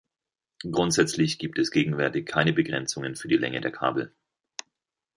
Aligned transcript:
Grundsätzlich 0.63 1.37
gibt 1.37 1.59
es 1.59 1.69
gegenwärtig 1.69 2.25
keine 2.25 2.53
Begrenzungen 2.53 3.15
für 3.15 3.27
die 3.27 3.37
Länge 3.37 3.61
der 3.61 3.71
Kabel. 3.71 4.11